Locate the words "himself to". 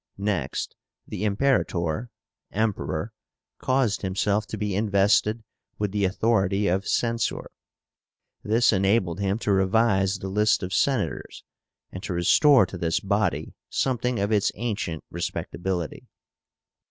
4.01-4.57